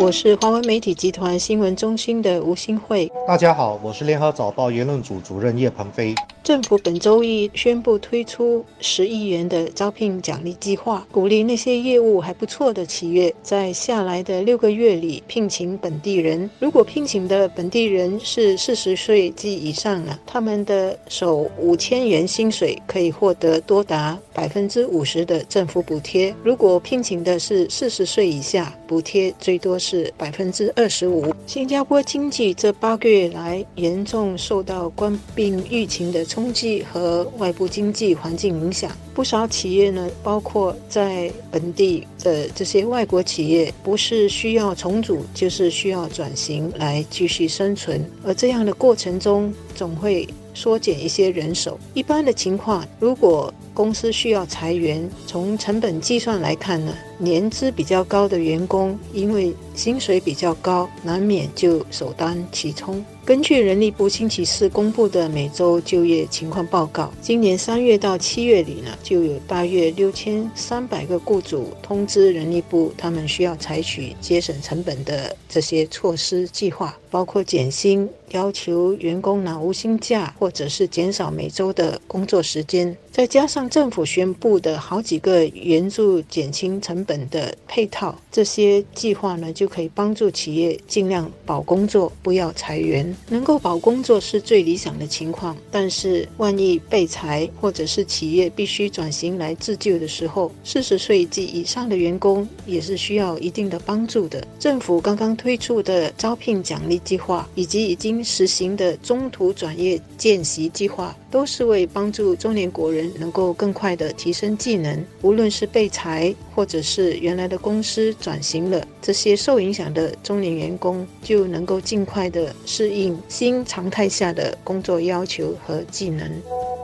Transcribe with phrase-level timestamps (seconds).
[0.00, 3.10] 我是华文媒体集团新闻中心的吴新慧。
[3.26, 6.14] 大家好，我是联合早报言论组主任叶鹏飞。
[6.42, 16.48] 政府本周一宣布推出十亿元的招聘奖励计划，鼓励那些业务还不错的企业在下来的六个月里聘请本地人。
[16.58, 31.34] 如果聘请的本地人是四十岁及以上了，他们的首五千元薪水可以获得多达百分之五十的政府补贴；如果聘请的是四十岁以下，补贴最多是百分之二十五。
[31.46, 48.08] 新加坡经济这八个月来严重受到冠病疫情的冲击和外部经济环境影响，不少企业呢，包括在本地的这些外国企业，不是需要重组，就是需要转型来继续生存。
[48.24, 51.76] 而这样的过程中，总会缩减一些人手。
[51.94, 63.04] 一般的情况，如果公司需要裁员，从成本计算来看呢，年资比较高的员工，因为薪水比较高，难免就首当其冲。
[63.30, 82.96] 根据人力部星期四公布的每周就业情况报告，今年三月到七月里呢，就有大约六千三百个雇主通知人力部，他们需要采取节省成本的这些措施计划，包括减薪、要求员工拿无薪假，或者是减少每周的工作时间。
[83.10, 93.14] 再加上政府宣布的好几个援助减轻成本的配套，这些计划呢，就可以帮助企业尽量保工作，不要裁员。
[93.28, 104.46] 能够保工作是最理想的情况，但是万一被裁，或者是企业必须转型来自救的时候，四十岁及以上的员工也是需要一定的帮助的。
[104.60, 115.04] 政府刚刚推出的招聘奖励计划，以及已经实行的中途转业见习计划，都是为帮助中年国人能够更快地提升技能。
[115.22, 123.18] 无论是被裁，或者是原来的公司转型了，这些受影响的中年员工就能够尽快地适应。
[123.28, 126.30] 新常态下的工作要求和技能。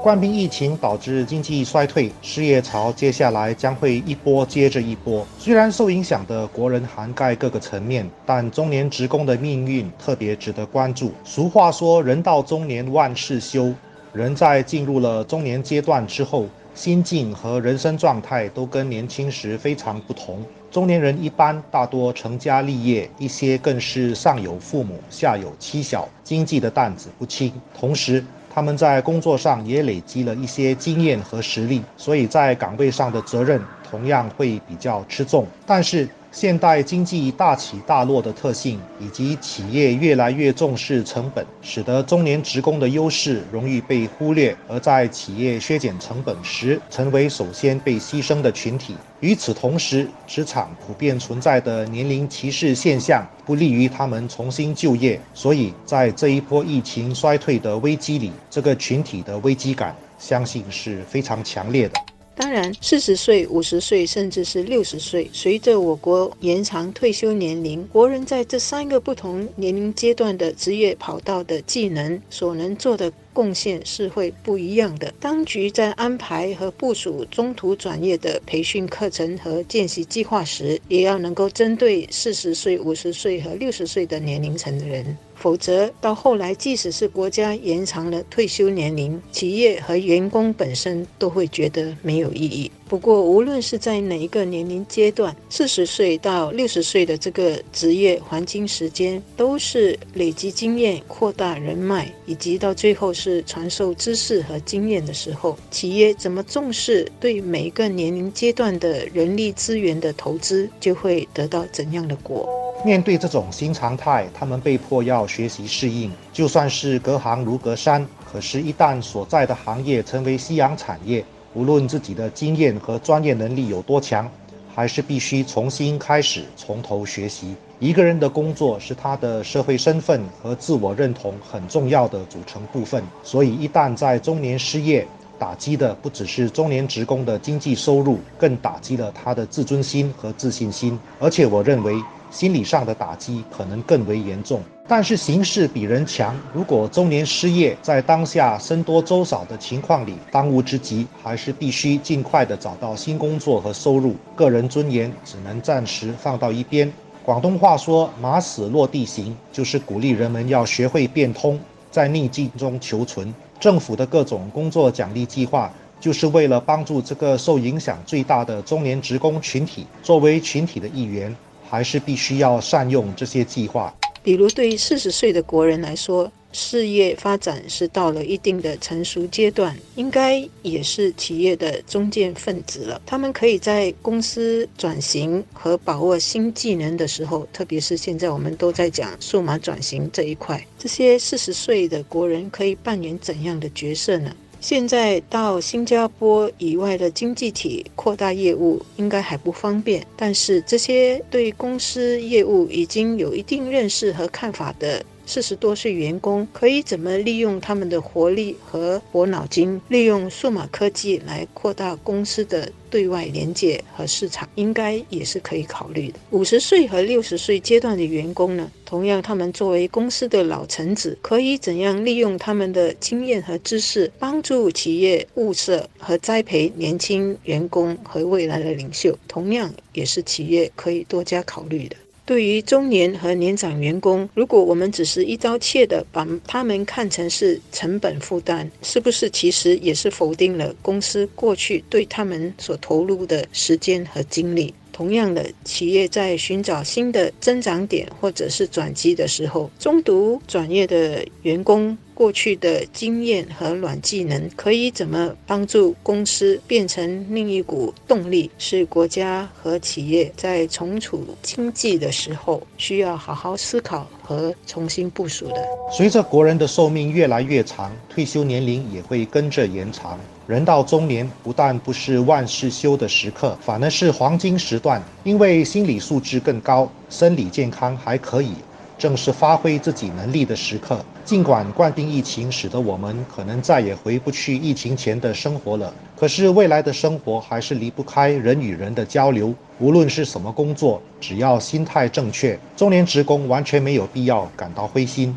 [0.00, 5.26] 冠病疫情导致经济衰退，失业潮接下来将会一波接着一波。
[5.40, 11.12] 虽然受影响的国人涵盖各个层面，但中年职工的命运特别值得关注。
[11.24, 13.74] 俗话说：“人到中年万事休。”
[14.14, 20.40] 人在进入了中年阶段之后，心境和人生状态都跟年轻时非常不同。
[20.70, 27.52] 中年人一般大多成家立业，一些更是上有父母，下有妻小，经济的担子不轻。
[27.78, 35.46] 同时，他们在工作上也累积了一些经验和实力，所以在岗位上的责任同样会比较吃重。
[35.66, 48.94] 但是，现代经济大起大落的特性，以及企业越来越重视成本，使得中年职工的优势容易被忽略，而在企业削减成本时，成为首先被牺牲的群体。
[49.20, 55.18] 与此同时，职场普遍存在的年龄歧视现象，不利于他们重新就业。
[55.32, 62.07] 所以在这一波疫情衰退的危机里，这个群体的危机感，相信是非常强烈的。
[62.40, 75.12] 当然，四十岁、五十岁，甚至是六十岁，随着我国延长退休年龄，国人在这三个不同年龄阶段的职业跑道的技能所能做的贡献是会不一样的。
[75.20, 85.16] 当局在安排和部署中途转业的培训课程和见习计划时，也要能够针对四十岁、五十岁和六十岁的年龄层的人。
[85.36, 92.68] 否则，到后来，即使是国家延长了退休年龄，企业和员工本身都会觉得没有意义。
[92.88, 105.54] 不过，无论是在哪一个年龄阶段，四十岁到六十岁的这个职业黄金时间，都是累积经验、扩大人脉，以及到最后是传授知识和经验的时候。
[105.70, 112.48] 企业怎么重视对每一个年龄阶段的人力资源的投资，就会得到怎样的果。
[112.84, 116.10] 面对这种新常态，他们被迫要学习适应。
[116.32, 124.30] 就算是隔行如隔山，可是，一旦所在的行业成为夕阳产业，无论自己的经验和专业能力有多强，
[124.74, 127.54] 还是必须重新开始，从头学习。
[127.80, 133.02] 一个人的工作是他的社会身份和自我认同很重要的组成部分。
[133.22, 135.06] 所以，一旦在中年失业，
[135.38, 140.98] 打击的不只是中年职工的经济收入，更打击了他的自尊心和自信心。
[141.18, 141.94] 而且，我认为。
[142.30, 146.36] 心理上的打击可能更为严重，但是形势比人强。
[146.52, 154.14] 如果中年失业，在当下僧多粥少的情况里，当务之急还是必须尽快的找到新工作和收入。
[154.36, 156.92] 个人尊严只能暂时放到一边。
[157.24, 161.58] 广东话说“马死落地行”，就是鼓励人们要学会变通，
[161.90, 163.34] 在逆境中求存。
[163.60, 169.86] 政府的各种工作奖励计划，就是为了帮助这个受影响最大的中年职工群体。
[170.02, 171.34] 作为群体的一员。
[171.70, 173.94] 还是必须要善用这些计划。
[174.22, 183.00] 比如，对于四十岁的国人来说，事业发展是到了一定的成熟阶段，应该也是企业的中坚分子了。
[183.04, 194.34] 他们可以在公司转型和把握新技能的时候，特别是现在我们都在讲数码转型这一块，这些四十岁的国人可以扮演怎样的角色呢？
[194.60, 205.04] 现在到新加坡以外的经济体扩大业务应该还不方便，但是这些对公司业务已经有一定认识和看法的。
[205.28, 216.18] 四十多岁员工可以怎么利用他们的活力和活脑筋，利用数码科技来扩大公司的对外连接和市场，应该也是可以考虑的。
[216.30, 231.96] 五十岁和六十岁阶段的员工呢，同样他们作为公司的老臣子，可以怎样利用他们的经验和知识，帮助企业物色和栽培年轻员工和未来的领袖，同样也是企业可以多加考虑的。
[232.28, 244.74] 对于中年和年长员工，如果我们只是一刀切的把他们看成是成本负担，是不是其实也是否定了公司过去对他们所投入的时间和精力？
[244.92, 251.96] 同样的，企业在寻找新的增长点或者是转机的时候，中途转业的员工。
[252.18, 258.50] 过去的经验和软技能可以怎么帮助公司变成另一股动力？
[258.58, 265.64] 是国家和企业在重组经济的时候需要好好思考和重新部署的。
[265.92, 270.18] 随着国人的寿命越来越长，退休年龄也会跟着延长。
[270.48, 278.54] 人到中年，不但不是万事休的时刻，反而是黄金时段，因为心理素质更高，生理健康还可以。
[278.98, 281.00] 正是发挥自己能力的时刻。
[281.28, 289.54] 尽管冠病疫情使得我们可能再也回不去疫情前的生活了，可是未来的生活还是离不开人与人的交流。
[289.78, 295.36] 无论是什么工作，只要心态正确，中年职工完全没有必要感到灰心。